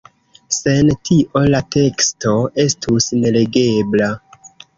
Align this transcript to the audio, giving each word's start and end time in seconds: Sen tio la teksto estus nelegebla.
Sen 0.55 0.87
tio 1.09 1.41
la 1.55 1.59
teksto 1.75 2.33
estus 2.65 3.11
nelegebla. 3.21 4.11